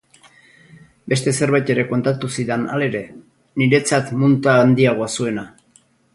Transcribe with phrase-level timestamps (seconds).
[1.11, 3.03] Beste zerbait ere kontatu zidan halere,
[3.63, 5.47] niretzat munta handiagoa zuena.